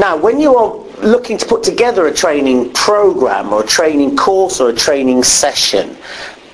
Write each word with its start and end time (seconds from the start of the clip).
Now, 0.00 0.16
when 0.16 0.40
you 0.40 0.56
are 0.56 0.74
looking 1.02 1.36
to 1.36 1.44
put 1.44 1.62
together 1.62 2.06
a 2.06 2.14
training 2.14 2.72
program 2.72 3.52
or 3.52 3.62
a 3.62 3.66
training 3.66 4.16
course 4.16 4.58
or 4.58 4.70
a 4.70 4.74
training 4.74 5.22
session, 5.22 5.94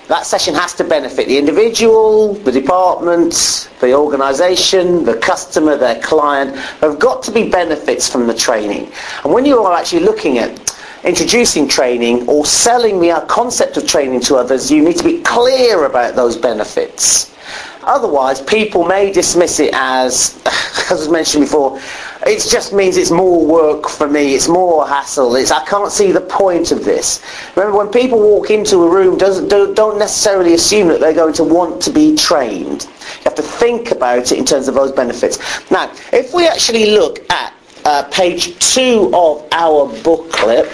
that 0.08 0.26
session 0.26 0.52
has 0.56 0.74
to 0.74 0.82
benefit 0.82 1.28
the 1.28 1.38
individual, 1.38 2.34
the 2.34 2.50
department, 2.50 3.70
the 3.78 3.94
organisation, 3.94 5.04
the 5.04 5.16
customer, 5.18 5.76
their 5.76 6.00
client. 6.02 6.54
There 6.80 6.90
have 6.90 6.98
got 6.98 7.22
to 7.22 7.30
be 7.30 7.48
benefits 7.48 8.10
from 8.10 8.26
the 8.26 8.34
training. 8.34 8.90
And 9.22 9.32
when 9.32 9.44
you 9.44 9.62
are 9.62 9.78
actually 9.78 10.02
looking 10.02 10.38
at 10.38 10.76
introducing 11.04 11.68
training 11.68 12.28
or 12.28 12.44
selling 12.44 12.98
the 12.98 13.24
concept 13.28 13.76
of 13.76 13.86
training 13.86 14.22
to 14.22 14.34
others, 14.34 14.72
you 14.72 14.82
need 14.82 14.96
to 14.96 15.04
be 15.04 15.22
clear 15.22 15.84
about 15.84 16.16
those 16.16 16.36
benefits. 16.36 17.32
Otherwise, 17.86 18.42
people 18.42 18.84
may 18.84 19.12
dismiss 19.12 19.60
it 19.60 19.70
as, 19.72 20.40
as 20.90 20.98
was 20.98 21.08
mentioned 21.08 21.44
before, 21.44 21.80
it 22.26 22.44
just 22.50 22.72
means 22.72 22.96
it's 22.96 23.12
more 23.12 23.46
work 23.46 23.88
for 23.88 24.08
me, 24.08 24.34
it's 24.34 24.48
more 24.48 24.86
hassle, 24.86 25.36
it's, 25.36 25.52
I 25.52 25.64
can't 25.66 25.92
see 25.92 26.10
the 26.10 26.20
point 26.20 26.72
of 26.72 26.84
this. 26.84 27.22
Remember, 27.54 27.78
when 27.78 27.88
people 27.88 28.18
walk 28.18 28.50
into 28.50 28.82
a 28.82 28.90
room, 28.90 29.16
doesn't, 29.16 29.48
don't 29.48 29.98
necessarily 29.98 30.54
assume 30.54 30.88
that 30.88 30.98
they're 30.98 31.14
going 31.14 31.34
to 31.34 31.44
want 31.44 31.80
to 31.82 31.90
be 31.90 32.16
trained. 32.16 32.82
You 32.82 33.24
have 33.24 33.36
to 33.36 33.42
think 33.42 33.92
about 33.92 34.32
it 34.32 34.38
in 34.38 34.44
terms 34.44 34.66
of 34.66 34.74
those 34.74 34.90
benefits. 34.90 35.38
Now, 35.70 35.92
if 36.12 36.34
we 36.34 36.48
actually 36.48 36.90
look 36.90 37.20
at 37.30 37.54
uh, 37.84 38.02
page 38.10 38.58
two 38.58 39.12
of 39.14 39.46
our 39.52 39.86
booklet, 40.02 40.66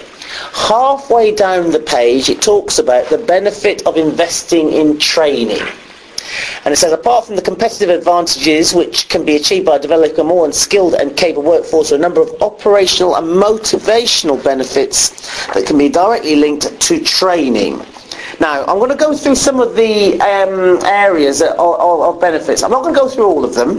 halfway 0.55 1.35
down 1.35 1.71
the 1.71 1.81
page 1.81 2.31
it 2.31 2.41
talks 2.41 2.79
about 2.79 3.09
the 3.11 3.19
benefit 3.19 3.87
of 3.87 3.99
investing 3.99 4.72
in 4.72 4.99
training. 4.99 5.62
And 6.65 6.73
it 6.73 6.77
says, 6.77 6.93
apart 6.93 7.27
from 7.27 7.34
the 7.34 7.43
competitive 7.43 7.89
advantages 7.89 8.73
which 8.73 9.09
can 9.09 9.25
be 9.25 9.34
achieved 9.34 9.67
by 9.67 9.78
developing 9.78 10.21
a 10.21 10.25
more 10.25 10.50
skilled 10.53 10.95
and 10.95 11.17
capable 11.17 11.50
workforce, 11.50 11.91
there 11.91 11.99
are 11.99 12.00
a 12.00 12.03
number 12.03 12.21
of 12.21 12.31
operational 12.41 13.17
and 13.17 13.27
motivational 13.27 14.43
benefits 14.43 15.11
that 15.55 15.67
can 15.67 15.77
be 15.77 15.89
directly 15.89 16.37
linked 16.37 16.81
to 16.81 17.03
training. 17.03 17.84
Now, 18.39 18.65
I'm 18.67 18.78
going 18.78 18.91
to 18.91 18.97
go 18.97 19.15
through 19.15 19.34
some 19.34 19.61
of 19.61 19.75
the 19.75 20.21
um, 20.21 20.84
areas 20.87 21.43
of, 21.43 21.59
of, 21.59 22.01
of 22.01 22.21
benefits. 22.21 22.62
I'm 22.62 22.71
not 22.71 22.83
going 22.83 22.95
to 22.95 23.01
go 23.01 23.09
through 23.09 23.27
all 23.27 23.45
of 23.45 23.55
them. 23.55 23.78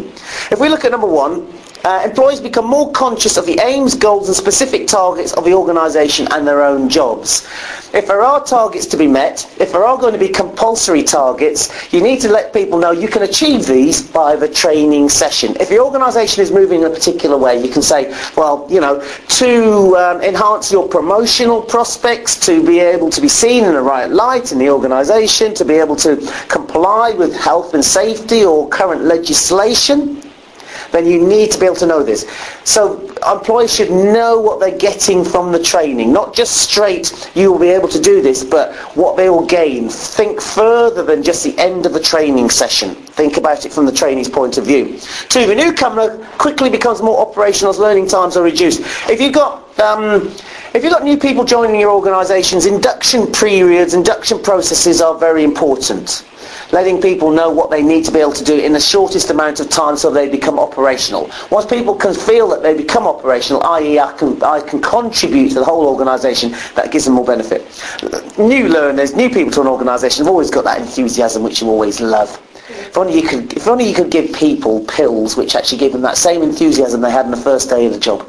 If 0.51 0.59
we 0.59 0.67
look 0.67 0.83
at 0.83 0.91
number 0.91 1.07
one, 1.07 1.47
uh, 1.83 2.01
employees 2.05 2.39
become 2.39 2.65
more 2.65 2.91
conscious 2.93 3.35
of 3.35 3.45
the 3.45 3.59
aims, 3.63 3.93
goals 3.93 4.27
and 4.27 4.35
specific 4.35 4.87
targets 4.87 5.33
of 5.33 5.43
the 5.43 5.53
organisation 5.53 6.27
and 6.31 6.47
their 6.47 6.63
own 6.63 6.87
jobs. 6.87 7.47
If 7.93 8.07
there 8.07 8.21
are 8.21 8.43
targets 8.43 8.87
to 8.87 8.97
be 8.97 9.05
met, 9.05 9.45
if 9.59 9.71
there 9.71 9.83
are 9.83 9.97
going 9.97 10.13
to 10.13 10.19
be 10.19 10.29
compulsory 10.29 11.03
targets, 11.03 11.93
you 11.93 12.01
need 12.01 12.21
to 12.21 12.29
let 12.29 12.53
people 12.53 12.79
know 12.79 12.91
you 12.91 13.07
can 13.07 13.21
achieve 13.21 13.67
these 13.67 14.01
by 14.01 14.35
the 14.35 14.47
training 14.47 15.09
session. 15.09 15.55
If 15.59 15.69
the 15.69 15.79
organisation 15.79 16.41
is 16.41 16.51
moving 16.51 16.81
in 16.81 16.87
a 16.87 16.89
particular 16.89 17.37
way, 17.37 17.61
you 17.61 17.71
can 17.71 17.81
say, 17.81 18.09
well, 18.35 18.65
you 18.69 18.79
know, 18.79 18.99
to 19.27 19.97
um, 19.97 20.21
enhance 20.21 20.71
your 20.71 20.87
promotional 20.87 21.61
prospects, 21.61 22.39
to 22.47 22.65
be 22.65 22.79
able 22.79 23.09
to 23.11 23.21
be 23.21 23.27
seen 23.27 23.65
in 23.65 23.73
the 23.73 23.81
right 23.81 24.09
light 24.09 24.51
in 24.51 24.57
the 24.57 24.69
organisation, 24.69 25.53
to 25.53 25.65
be 25.65 25.75
able 25.75 25.97
to 25.97 26.17
comply 26.47 27.11
with 27.11 27.35
health 27.35 27.73
and 27.73 27.83
safety 27.83 28.43
or 28.43 28.67
current 28.69 29.03
legislation, 29.03 30.22
then 30.93 31.05
you 31.05 31.27
need 31.27 31.51
to 31.51 31.59
be 31.59 31.65
able 31.65 31.75
to 31.75 31.85
know 31.85 32.03
this. 32.03 32.29
So 32.63 33.09
employees 33.29 33.73
should 33.73 33.91
know 33.91 34.39
what 34.39 34.59
they're 34.59 34.77
getting 34.77 35.25
from 35.25 35.51
the 35.51 35.61
training, 35.61 36.13
not 36.13 36.33
just 36.33 36.57
straight, 36.57 37.31
you 37.35 37.51
will 37.51 37.59
be 37.59 37.69
able 37.69 37.89
to 37.89 37.99
do 37.99 38.21
this, 38.21 38.43
but 38.43 38.73
what 38.95 39.17
they 39.17 39.29
will 39.29 39.45
gain. 39.45 39.89
Think 39.89 40.39
further 40.39 41.03
than 41.03 41.23
just 41.23 41.43
the 41.43 41.57
end 41.57 41.85
of 41.85 41.93
the 41.93 41.99
training 41.99 42.49
session. 42.49 42.95
Think 42.95 43.37
about 43.37 43.65
it 43.65 43.73
from 43.73 43.85
the 43.85 43.91
trainee's 43.91 44.29
point 44.29 44.57
of 44.57 44.65
view. 44.65 44.99
Two, 45.29 45.45
the 45.47 45.55
newcomer 45.55 46.25
quickly 46.37 46.69
becomes 46.69 47.01
more 47.01 47.19
operational 47.19 47.71
as 47.71 47.79
learning 47.79 48.07
times 48.07 48.37
are 48.37 48.43
reduced. 48.43 48.81
If 49.09 49.19
you've 49.19 49.33
got 49.33 49.79
um, 49.79 50.33
if 50.73 50.83
you've 50.83 50.91
got 50.91 51.03
new 51.03 51.17
people 51.17 51.43
joining 51.43 51.79
your 51.79 51.91
organisations, 51.91 52.65
induction 52.65 53.31
periods, 53.31 53.93
induction 53.93 54.41
processes 54.41 55.01
are 55.01 55.17
very 55.17 55.43
important 55.43 56.25
letting 56.73 56.99
people 56.99 57.31
know 57.31 57.51
what 57.51 57.69
they 57.69 57.83
need 57.83 58.03
to 58.03 58.11
be 58.11 58.19
able 58.19 58.33
to 58.33 58.43
do 58.43 58.57
in 58.57 58.73
the 58.73 58.79
shortest 58.79 59.29
amount 59.29 59.59
of 59.59 59.69
time 59.69 59.95
so 59.95 60.09
they 60.09 60.27
become 60.27 60.59
operational. 60.59 61.29
Once 61.51 61.67
people 61.67 61.93
can 61.93 62.13
feel 62.13 62.47
that 62.47 62.63
they 62.63 62.75
become 62.75 63.05
operational, 63.05 63.63
i.e. 63.63 63.99
I 63.99 64.11
can, 64.13 64.41
I 64.41 64.59
can 64.59 64.81
contribute 64.81 65.49
to 65.49 65.55
the 65.55 65.65
whole 65.65 65.87
organisation, 65.87 66.51
that 66.75 66.91
gives 66.91 67.05
them 67.05 67.13
more 67.13 67.25
benefit. 67.25 67.61
New 68.39 68.67
learners, 68.69 69.15
new 69.15 69.29
people 69.29 69.51
to 69.51 69.61
an 69.61 69.67
organisation 69.67 70.25
have 70.25 70.31
always 70.31 70.49
got 70.49 70.63
that 70.63 70.81
enthusiasm 70.81 71.43
which 71.43 71.61
you 71.61 71.69
always 71.69 72.01
love. 72.01 72.41
If 72.69 72.97
only 72.97 73.19
you 73.19 73.27
could, 73.27 73.53
if 73.53 73.67
only 73.67 73.87
you 73.87 73.93
could 73.93 74.09
give 74.09 74.33
people 74.33 74.83
pills 74.85 75.37
which 75.37 75.55
actually 75.55 75.77
give 75.77 75.91
them 75.91 76.01
that 76.01 76.17
same 76.17 76.41
enthusiasm 76.41 77.01
they 77.01 77.11
had 77.11 77.25
on 77.25 77.31
the 77.31 77.37
first 77.37 77.69
day 77.69 77.85
of 77.85 77.93
the 77.93 77.99
job. 77.99 78.27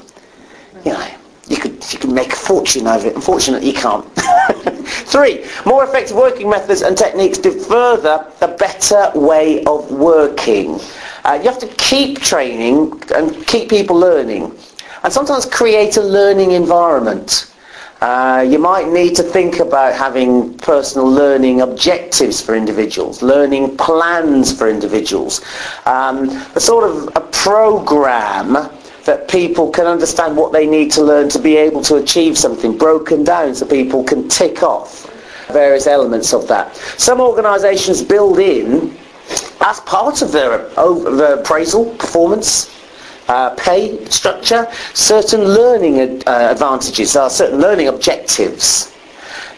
You 0.85 0.93
know, 0.93 1.14
you 1.93 1.99
can 1.99 2.15
make 2.15 2.33
a 2.33 2.37
fortune 2.37 2.87
out 2.87 3.01
of 3.01 3.07
it. 3.07 3.15
Unfortunately, 3.15 3.69
you 3.69 3.75
can't. 3.75 4.05
Three, 4.87 5.45
more 5.65 5.85
effective 5.85 6.17
working 6.17 6.49
methods 6.49 6.83
and 6.83 6.97
techniques 6.97 7.39
to 7.39 7.51
further 7.51 8.27
a 8.41 8.49
better 8.49 9.11
way 9.15 9.65
of 9.65 9.91
working. 9.91 10.79
Uh, 11.25 11.39
you 11.43 11.49
have 11.49 11.59
to 11.59 11.69
keep 11.77 12.21
training 12.21 13.01
and 13.15 13.47
keep 13.47 13.69
people 13.71 13.97
learning. 13.97 14.57
And 15.03 15.13
sometimes 15.13 15.47
create 15.47 15.97
a 15.97 16.03
learning 16.03 16.53
environment. 16.53 17.53
Uh, 18.01 18.45
you 18.47 18.59
might 18.59 18.89
need 18.89 19.15
to 19.17 19.23
think 19.23 19.61
about 19.61 19.95
having 19.95 20.53
personal 20.59 21.11
learning 21.11 21.63
objectives 21.63 22.41
for 22.41 22.55
individuals, 22.55 23.23
learning 23.23 23.77
plans 23.79 24.53
for 24.53 24.69
individuals, 24.69 25.41
um, 25.87 26.29
a 26.55 26.61
sort 26.61 26.85
of 26.85 27.09
a 27.17 27.21
program 27.21 28.71
that 29.05 29.29
people 29.29 29.71
can 29.71 29.87
understand 29.87 30.37
what 30.37 30.53
they 30.53 30.67
need 30.67 30.91
to 30.93 31.03
learn 31.03 31.29
to 31.29 31.39
be 31.39 31.57
able 31.57 31.83
to 31.83 31.97
achieve 31.97 32.39
something 32.39 32.77
broken 32.77 33.25
down 33.25 33.55
so 33.55 33.67
people 33.67 34.03
can 34.05 34.29
tick 34.29 34.63
off 34.63 35.11
various 35.53 35.87
elements 35.87 36.33
of 36.33 36.49
that. 36.49 36.75
Some 36.99 37.21
organisations 37.21 38.03
build 38.03 38.39
in, 38.39 38.97
as 39.61 39.81
part 39.81 40.23
of 40.23 40.33
their, 40.33 40.69
their 40.69 41.35
appraisal, 41.35 41.95
performance, 41.97 42.71
uh, 43.29 43.51
pay 43.51 44.05
structure, 44.07 44.67
certain 44.93 45.41
learning 45.45 46.23
uh, 46.27 46.49
advantages, 46.51 47.17
uh, 47.17 47.29
certain 47.29 47.59
learning 47.59 47.89
objectives. 47.89 48.94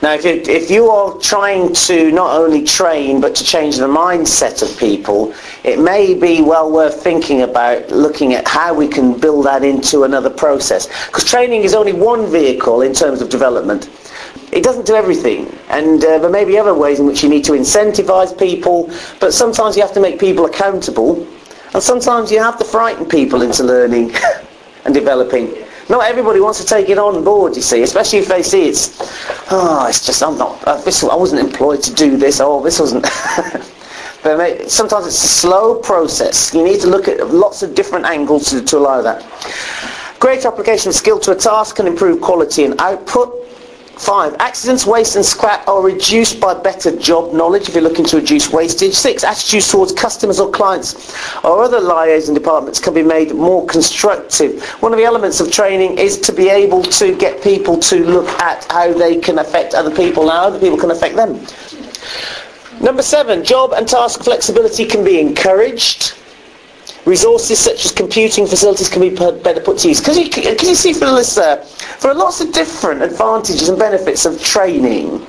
Now, 0.02 0.12
if, 0.12 0.26
it, 0.26 0.46
if 0.46 0.70
you 0.70 0.90
are 0.90 1.16
trying 1.18 1.72
to 1.72 2.12
not 2.12 2.38
only 2.38 2.62
train 2.62 3.20
but 3.20 3.34
to 3.36 3.44
change 3.44 3.76
the 3.76 3.88
mindset 3.88 4.62
of 4.62 4.78
people, 4.78 5.34
it 5.64 5.78
may 5.78 6.12
be 6.12 6.42
well 6.42 6.70
worth 6.70 7.02
thinking 7.02 7.42
about 7.42 7.90
looking 7.90 8.34
at 8.34 8.46
how 8.46 8.74
we 8.74 8.88
can 8.88 9.18
build 9.18 9.46
that 9.46 9.64
into 9.64 10.04
another 10.04 10.28
process. 10.28 10.86
Because 11.06 11.24
training 11.24 11.62
is 11.62 11.74
only 11.74 11.94
one 11.94 12.30
vehicle 12.30 12.82
in 12.82 12.92
terms 12.92 13.22
of 13.22 13.30
development. 13.30 13.88
It 14.52 14.62
doesn't 14.62 14.86
do 14.86 14.94
everything, 14.94 15.52
and 15.70 16.02
uh, 16.04 16.18
there 16.18 16.30
may 16.30 16.44
be 16.44 16.58
other 16.58 16.74
ways 16.74 17.00
in 17.00 17.06
which 17.06 17.22
you 17.22 17.28
need 17.28 17.44
to 17.44 17.52
incentivize 17.52 18.38
people, 18.38 18.90
but 19.18 19.32
sometimes 19.32 19.76
you 19.76 19.82
have 19.82 19.92
to 19.94 20.00
make 20.00 20.20
people 20.20 20.44
accountable, 20.44 21.26
and 21.74 21.82
sometimes 21.82 22.30
you 22.30 22.38
have 22.38 22.58
to 22.58 22.64
frighten 22.64 23.06
people 23.06 23.42
into 23.42 23.64
learning 23.64 24.14
and 24.84 24.94
developing. 24.94 25.65
Not 25.88 26.04
everybody 26.04 26.40
wants 26.40 26.58
to 26.60 26.66
take 26.66 26.88
it 26.88 26.98
on 26.98 27.22
board, 27.22 27.54
you 27.54 27.62
see, 27.62 27.82
especially 27.82 28.18
if 28.18 28.26
they 28.26 28.42
see 28.42 28.68
it's, 28.68 28.98
oh, 29.52 29.86
it's 29.88 30.04
just, 30.04 30.22
I'm 30.22 30.36
not, 30.36 30.62
uh, 30.64 30.80
this, 30.80 31.04
I 31.04 31.14
wasn't 31.14 31.40
employed 31.42 31.82
to 31.84 31.94
do 31.94 32.16
this, 32.16 32.40
oh, 32.40 32.62
this 32.62 32.80
wasn't. 32.80 33.04
but 34.22 34.68
sometimes 34.68 35.06
it's 35.06 35.22
a 35.22 35.28
slow 35.28 35.76
process. 35.76 36.52
You 36.52 36.64
need 36.64 36.80
to 36.80 36.88
look 36.88 37.06
at 37.06 37.30
lots 37.30 37.62
of 37.62 37.74
different 37.76 38.04
angles 38.04 38.50
to, 38.50 38.62
to 38.62 38.78
allow 38.78 39.00
that. 39.02 39.24
Greater 40.18 40.48
application 40.48 40.88
of 40.88 40.96
skill 40.96 41.20
to 41.20 41.30
a 41.30 41.36
task 41.36 41.76
can 41.76 41.86
improve 41.86 42.20
quality 42.20 42.64
and 42.64 42.80
output. 42.80 43.32
Five, 43.96 44.36
accidents, 44.40 44.84
waste 44.84 45.16
and 45.16 45.24
scrap 45.24 45.66
are 45.66 45.82
reduced 45.82 46.38
by 46.38 46.52
better 46.52 46.94
job 46.96 47.32
knowledge 47.32 47.66
if 47.66 47.74
you're 47.74 47.82
looking 47.82 48.04
to 48.04 48.16
reduce 48.16 48.52
wastage. 48.52 48.92
Six, 48.92 49.24
attitudes 49.24 49.70
towards 49.70 49.92
customers 49.92 50.38
or 50.38 50.50
clients 50.50 51.14
or 51.42 51.62
other 51.62 51.80
liaison 51.80 52.34
departments 52.34 52.78
can 52.78 52.92
be 52.92 53.02
made 53.02 53.34
more 53.34 53.64
constructive. 53.66 54.62
One 54.80 54.92
of 54.92 54.98
the 54.98 55.04
elements 55.04 55.40
of 55.40 55.50
training 55.50 55.96
is 55.96 56.20
to 56.20 56.32
be 56.32 56.50
able 56.50 56.82
to 56.82 57.16
get 57.16 57.42
people 57.42 57.78
to 57.78 58.04
look 58.04 58.28
at 58.42 58.70
how 58.70 58.92
they 58.92 59.16
can 59.18 59.38
affect 59.38 59.72
other 59.72 59.94
people 59.94 60.24
and 60.24 60.32
how 60.32 60.44
other 60.48 60.60
people 60.60 60.78
can 60.78 60.90
affect 60.90 61.16
them. 61.16 61.40
Number 62.82 63.02
seven, 63.02 63.42
job 63.42 63.72
and 63.72 63.88
task 63.88 64.22
flexibility 64.22 64.84
can 64.84 65.04
be 65.04 65.18
encouraged. 65.18 66.12
Resources 67.06 67.60
such 67.60 67.84
as 67.84 67.92
computing 67.92 68.46
facilities 68.46 68.88
can 68.88 69.00
be 69.00 69.10
better 69.10 69.60
put 69.60 69.78
to 69.78 69.88
use. 69.88 70.00
Because 70.00 70.18
you, 70.18 70.28
can 70.28 70.68
you 70.68 70.74
see 70.74 70.92
for 70.92 71.06
this, 71.06 71.38
uh, 71.38 71.56
there 71.56 71.64
There 72.02 72.10
are 72.10 72.14
lots 72.14 72.40
of 72.40 72.52
different 72.52 73.02
advantages 73.02 73.68
and 73.68 73.78
benefits 73.78 74.26
of 74.26 74.42
training. 74.42 75.20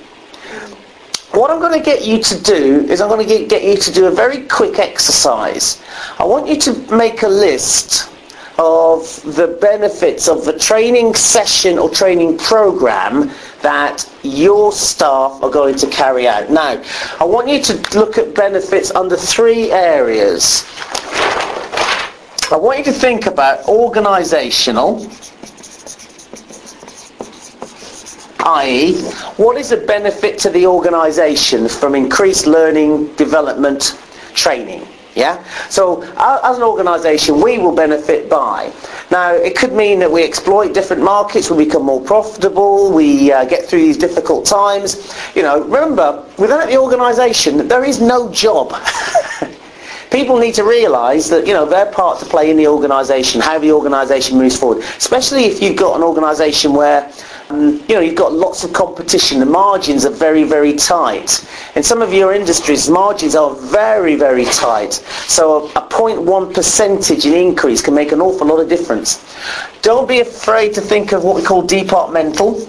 What 1.31 1.51
I'm 1.51 1.59
going 1.59 1.77
to 1.77 1.85
get 1.85 2.03
you 2.03 2.18
to 2.24 2.41
do 2.41 2.85
is 2.89 3.00
I'm 3.00 3.09
going 3.09 3.25
to 3.25 3.31
get, 3.31 3.47
get 3.47 3.63
you 3.63 3.77
to 3.77 3.91
do 3.91 4.07
a 4.07 4.12
very 4.12 4.47
quick 4.47 4.79
exercise. 4.79 5.79
I 6.18 6.25
want 6.25 6.47
you 6.47 6.57
to 6.57 6.74
make 6.95 7.21
a 7.21 7.27
list 7.27 8.09
of 8.57 9.21
the 9.35 9.57
benefits 9.62 10.27
of 10.27 10.45
the 10.45 10.57
training 10.57 11.13
session 11.13 11.77
or 11.77 11.89
training 11.91 12.39
program 12.39 13.29
that 13.62 14.09
your 14.24 14.71
staff 14.71 15.41
are 15.44 15.50
going 15.51 15.75
to 15.75 15.88
carry 15.88 16.27
out. 16.27 16.50
Now, 16.50 16.81
I 17.19 17.24
want 17.24 17.47
you 17.47 17.62
to 17.62 17.97
look 17.97 18.18
at 18.18 18.33
benefits 18.33 18.89
under 18.91 19.15
three 19.15 19.71
areas. 19.71 20.65
I 22.49 22.55
want 22.55 22.77
you 22.77 22.85
to 22.85 22.94
think 22.94 23.25
about 23.25 23.65
organisational, 23.65 25.03
i.e., 28.45 28.94
what 29.35 29.57
is 29.57 29.69
the 29.71 29.77
benefit 29.77 30.39
to 30.39 30.49
the 30.49 30.65
organisation 30.65 31.67
from 31.67 31.94
increased 31.94 32.47
learning, 32.47 33.13
development, 33.15 33.99
training? 34.33 34.88
Yeah? 35.13 35.44
So 35.67 36.03
as 36.03 36.55
an 36.55 36.63
organisation, 36.63 37.41
we 37.41 37.57
will 37.57 37.75
benefit 37.75 38.29
by. 38.29 38.71
Now, 39.11 39.33
it 39.33 39.57
could 39.57 39.73
mean 39.73 40.00
that 40.00 40.09
we 40.09 40.23
exploit 40.23 40.73
different 40.73 41.03
markets, 41.03 41.51
we 41.51 41.65
become 41.65 41.83
more 41.83 42.01
profitable, 42.01 42.93
we 42.93 43.29
uh, 43.29 43.43
get 43.43 43.65
through 43.65 43.81
these 43.81 43.97
difficult 43.97 44.45
times. 44.45 45.13
You 45.35 45.41
know, 45.41 45.63
remember, 45.63 46.23
without 46.38 46.69
the 46.69 46.77
organisation, 46.77 47.67
there 47.67 47.83
is 47.83 48.00
no 48.00 48.31
job. 48.31 48.73
people 50.12 50.38
need 50.38 50.56
to 50.56 50.63
realise 50.63 51.30
that 51.30 51.45
you 51.48 51.54
know 51.54 51.65
their 51.65 51.92
part 51.92 52.19
to 52.19 52.25
play 52.25 52.50
in 52.50 52.57
the 52.57 52.68
organisation, 52.68 53.42
how 53.42 53.59
the 53.59 53.71
organisation 53.71 54.38
moves 54.38 54.57
forward. 54.57 54.83
Especially 54.98 55.45
if 55.45 55.62
you've 55.62 55.77
got 55.77 55.95
an 55.95 56.04
organisation 56.04 56.74
where 56.74 57.12
um, 57.50 57.81
you 57.88 57.95
know 57.95 58.00
you've 58.00 58.15
got 58.15 58.33
lots 58.33 58.63
of 58.63 58.74
competition, 58.74 59.39
the 59.39 59.45
margins 59.45 60.06
are 60.06 60.12
very 60.12 60.44
very 60.44 60.74
tight. 60.74 61.48
In 61.75 61.83
some 61.83 62.01
of 62.01 62.13
your 62.13 62.33
industries, 62.33 62.89
margins 62.89 63.36
are 63.36 63.56
very 63.56 64.15
very 64.15 64.45
tight. 64.45 64.94
So 65.27 65.68
a 65.69 65.81
0.1 65.89 66.53
percentage 66.53 67.25
in 67.25 67.33
increase 67.33 67.81
can 67.81 67.94
make 67.94 68.12
an 68.12 68.21
awful 68.21 68.48
lot 68.48 68.60
of 68.60 68.69
difference. 68.69 69.24
Don't 69.81 70.07
be 70.07 70.19
afraid 70.19 70.74
to 70.75 70.81
think 70.81 71.12
of 71.12 71.24
what 71.24 71.36
we 71.36 71.44
call 71.44 71.62
departmental. 71.62 72.65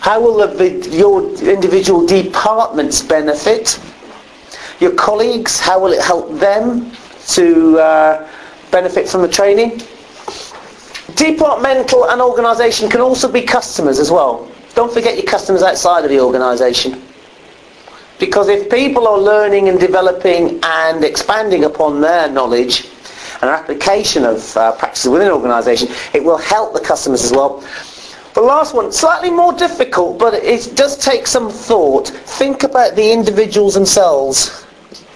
How 0.00 0.20
will 0.20 0.48
the, 0.48 0.88
your 0.90 1.32
individual 1.48 2.04
departments 2.04 3.02
benefit? 3.02 3.78
Your 4.82 4.90
colleagues, 4.94 5.60
how 5.60 5.78
will 5.78 5.92
it 5.92 6.02
help 6.02 6.40
them 6.40 6.90
to 7.28 7.78
uh, 7.78 8.28
benefit 8.72 9.08
from 9.08 9.22
the 9.22 9.28
training? 9.28 9.80
Departmental 11.14 12.10
and 12.10 12.20
organisation 12.20 12.90
can 12.90 13.00
also 13.00 13.30
be 13.30 13.42
customers 13.42 14.00
as 14.00 14.10
well. 14.10 14.50
Don't 14.74 14.92
forget 14.92 15.14
your 15.14 15.24
customers 15.24 15.62
outside 15.62 16.02
of 16.02 16.10
the 16.10 16.18
organisation. 16.18 17.00
Because 18.18 18.48
if 18.48 18.68
people 18.68 19.06
are 19.06 19.20
learning 19.20 19.68
and 19.68 19.78
developing 19.78 20.58
and 20.64 21.04
expanding 21.04 21.62
upon 21.62 22.00
their 22.00 22.28
knowledge 22.28 22.88
and 23.40 23.48
application 23.50 24.24
of 24.24 24.56
uh, 24.56 24.72
practices 24.72 25.08
within 25.08 25.28
an 25.28 25.34
organisation, 25.34 25.86
it 26.12 26.24
will 26.24 26.38
help 26.38 26.72
the 26.72 26.80
customers 26.80 27.22
as 27.22 27.30
well. 27.30 27.62
The 28.34 28.40
last 28.40 28.74
one, 28.74 28.90
slightly 28.90 29.30
more 29.30 29.52
difficult, 29.52 30.18
but 30.18 30.34
it 30.34 30.74
does 30.74 30.98
take 30.98 31.28
some 31.28 31.50
thought. 31.50 32.08
Think 32.08 32.64
about 32.64 32.96
the 32.96 33.12
individuals 33.12 33.74
themselves. 33.74 34.61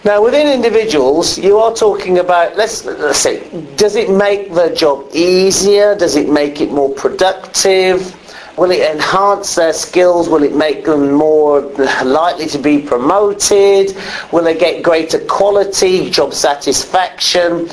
Now, 0.07 0.23
within 0.23 0.47
individuals, 0.47 1.37
you 1.37 1.59
are 1.59 1.75
talking 1.75 2.21
about, 2.21 2.57
let's, 2.57 2.85
let's 2.85 3.19
say, 3.19 3.43
does 3.75 3.97
it 3.97 4.09
make 4.09 4.55
the 4.55 4.73
job 4.73 5.05
easier? 5.13 5.97
Does 5.97 6.15
it 6.15 6.29
make 6.29 6.61
it 6.61 6.71
more 6.71 6.91
productive? 6.91 8.15
Will 8.57 8.71
it 8.71 8.89
enhance 8.89 9.57
their 9.57 9.73
skills? 9.73 10.29
Will 10.29 10.45
it 10.45 10.55
make 10.55 10.85
them 10.85 11.11
more 11.11 11.63
likely 12.05 12.47
to 12.47 12.59
be 12.59 12.79
promoted? 12.79 13.97
Will 14.31 14.45
they 14.45 14.57
get 14.57 14.85
greater 14.85 15.19
quality, 15.19 16.09
job 16.09 16.33
satisfaction? 16.33 17.67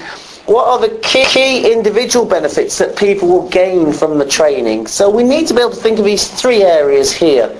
What 0.47 0.67
are 0.67 0.79
the 0.79 0.97
key 1.03 1.71
individual 1.71 2.25
benefits 2.25 2.79
that 2.79 2.97
people 2.97 3.27
will 3.27 3.47
gain 3.49 3.93
from 3.93 4.17
the 4.17 4.27
training? 4.27 4.87
So 4.87 5.07
we 5.07 5.23
need 5.23 5.45
to 5.49 5.53
be 5.53 5.61
able 5.61 5.69
to 5.69 5.79
think 5.79 5.99
of 5.99 6.05
these 6.05 6.27
three 6.27 6.63
areas 6.63 7.11
here. 7.11 7.55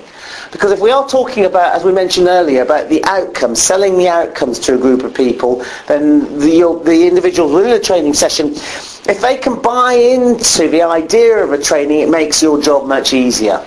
Because 0.53 0.71
if 0.71 0.79
we 0.79 0.91
are 0.91 1.07
talking 1.07 1.45
about, 1.45 1.75
as 1.75 1.83
we 1.83 1.91
mentioned 1.91 2.27
earlier, 2.27 2.61
about 2.61 2.87
the 2.87 3.03
outcomes, 3.05 3.59
selling 3.59 3.97
the 3.97 4.07
outcomes 4.07 4.59
to 4.59 4.75
a 4.75 4.77
group 4.77 5.03
of 5.03 5.13
people, 5.13 5.65
then 5.87 6.21
the, 6.39 6.79
the 6.85 7.07
individuals 7.07 7.51
within 7.51 7.71
a 7.71 7.79
training 7.79 8.13
session, 8.13 8.49
if 8.53 9.19
they 9.19 9.35
can 9.35 9.59
buy 9.59 9.93
into 9.93 10.69
the 10.69 10.83
idea 10.83 11.43
of 11.43 11.51
a 11.51 11.61
training, 11.61 12.01
it 12.01 12.09
makes 12.09 12.41
your 12.41 12.61
job 12.61 12.87
much 12.87 13.13
easier. 13.13 13.65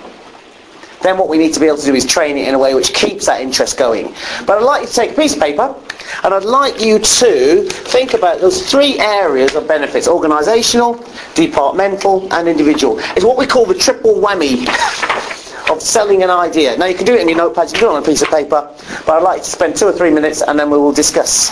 Then 1.01 1.17
what 1.17 1.27
we 1.27 1.37
need 1.37 1.53
to 1.53 1.59
be 1.59 1.67
able 1.67 1.77
to 1.77 1.85
do 1.85 1.93
is 1.93 2.05
train 2.05 2.37
it 2.37 2.47
in 2.47 2.55
a 2.55 2.59
way 2.59 2.73
which 2.73 2.93
keeps 2.93 3.25
that 3.27 3.41
interest 3.41 3.77
going. 3.77 4.13
But 4.45 4.57
I'd 4.57 4.63
like 4.63 4.81
you 4.83 4.87
to 4.87 4.93
take 4.93 5.11
a 5.11 5.13
piece 5.13 5.33
of 5.35 5.41
paper 5.41 5.75
and 6.23 6.33
I'd 6.33 6.45
like 6.45 6.81
you 6.81 6.99
to 6.99 7.63
think 7.69 8.13
about 8.13 8.39
those 8.39 8.67
three 8.69 8.97
areas 8.99 9.55
of 9.55 9.67
benefits, 9.67 10.07
organisational, 10.07 10.97
departmental 11.35 12.31
and 12.33 12.47
individual. 12.47 12.97
It's 13.15 13.25
what 13.25 13.37
we 13.37 13.45
call 13.45 13.65
the 13.65 13.75
triple 13.75 14.15
whammy 14.15 14.65
of 15.69 15.81
selling 15.81 16.23
an 16.23 16.29
idea. 16.29 16.77
Now 16.77 16.85
you 16.85 16.95
can 16.95 17.05
do 17.05 17.13
it 17.13 17.21
in 17.21 17.29
your 17.29 17.37
notepad, 17.37 17.67
you 17.67 17.73
can 17.73 17.81
do 17.81 17.87
it 17.87 17.95
on 17.95 18.03
a 18.03 18.05
piece 18.05 18.21
of 18.21 18.29
paper, 18.29 18.73
but 19.05 19.09
I'd 19.09 19.23
like 19.23 19.43
to 19.43 19.49
spend 19.49 19.75
two 19.75 19.85
or 19.85 19.93
three 19.93 20.11
minutes 20.11 20.41
and 20.41 20.57
then 20.59 20.69
we 20.69 20.77
will 20.77 20.93
discuss. 20.93 21.51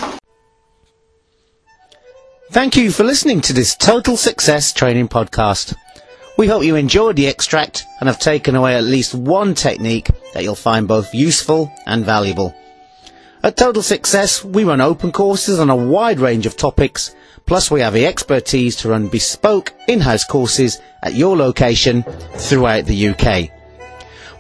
Thank 2.51 2.77
you 2.77 2.91
for 2.91 3.03
listening 3.03 3.41
to 3.41 3.53
this 3.53 3.75
Total 3.75 4.15
Success 4.15 4.71
Training 4.71 5.09
Podcast. 5.09 5.75
We 6.37 6.47
hope 6.47 6.63
you 6.63 6.75
enjoyed 6.75 7.15
the 7.15 7.27
extract 7.27 7.85
and 7.99 8.07
have 8.07 8.19
taken 8.19 8.55
away 8.55 8.75
at 8.75 8.83
least 8.83 9.15
one 9.15 9.55
technique 9.55 10.09
that 10.33 10.43
you'll 10.43 10.55
find 10.55 10.87
both 10.87 11.13
useful 11.13 11.71
and 11.85 12.05
valuable. 12.05 12.53
At 13.41 13.57
Total 13.57 13.81
Success, 13.81 14.43
we 14.43 14.63
run 14.63 14.81
open 14.81 15.11
courses 15.11 15.59
on 15.59 15.69
a 15.69 15.75
wide 15.75 16.19
range 16.19 16.45
of 16.45 16.57
topics, 16.57 17.15
plus 17.45 17.71
we 17.71 17.81
have 17.81 17.93
the 17.93 18.05
expertise 18.05 18.75
to 18.77 18.89
run 18.89 19.07
bespoke 19.07 19.73
in-house 19.87 20.25
courses 20.25 20.81
at 21.03 21.13
your 21.13 21.37
location 21.37 22.03
throughout 22.37 22.85
the 22.85 23.09
UK. 23.09 23.54